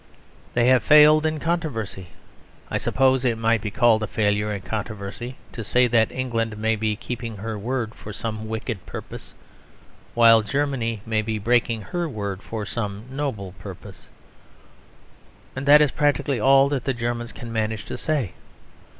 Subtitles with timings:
[0.55, 2.07] They have failed in controversy.
[2.71, 6.75] I suppose it might be called a failure in controversy to say that England may
[6.75, 9.35] be keeping her word for some wicked purpose;
[10.15, 14.07] while Germany may be breaking her word for some noble purpose.
[15.55, 18.31] And that is practically all that the Germans can manage to say.